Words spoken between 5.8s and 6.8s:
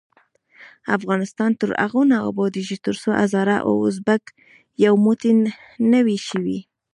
نه وي شوي.